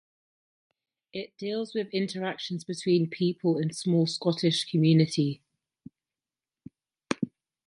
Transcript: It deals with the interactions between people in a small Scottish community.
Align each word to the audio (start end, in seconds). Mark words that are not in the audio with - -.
It 1.13 1.37
deals 1.37 1.75
with 1.75 1.91
the 1.91 1.97
interactions 1.99 2.63
between 2.63 3.07
people 3.07 3.59
in 3.59 3.69
a 3.69 3.73
small 3.73 4.07
Scottish 4.07 4.65
community. 4.65 5.43